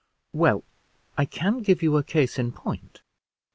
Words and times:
"Well, 0.33 0.63
I 1.15 1.25
can 1.25 1.59
give 1.61 1.83
you 1.83 1.95
a 1.95 2.01
case 2.01 2.39
in 2.39 2.53
point. 2.53 3.03